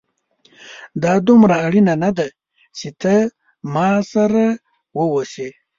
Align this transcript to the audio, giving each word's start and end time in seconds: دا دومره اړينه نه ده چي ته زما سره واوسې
دا 1.03 1.13
دومره 1.27 1.55
اړينه 1.65 1.93
نه 2.03 2.09
ده 2.17 2.27
چي 2.77 2.89
ته 3.01 3.13
زما 3.29 3.89
سره 4.11 4.43
واوسې 4.97 5.49